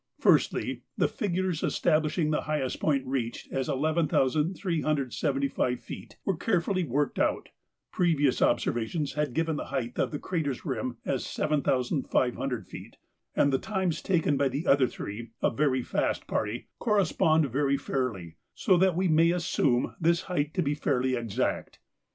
[0.17, 7.49] Firstly, the figures establishing the highest point reached as 11,375 feet were carefully worked out;
[7.91, 12.97] previous observations had given the height of the crater's rim as 7,500 feet;
[13.35, 18.37] and the times taken by the other three, a very fast party, correspond very fairly,
[18.55, 21.77] so that we may assume this height to be fairly exact.